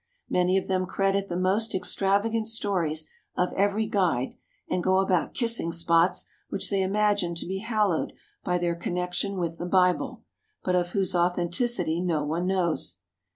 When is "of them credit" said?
0.57-1.29